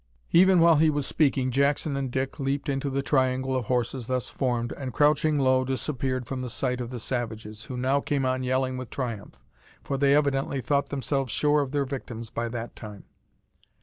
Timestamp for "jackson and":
1.51-2.09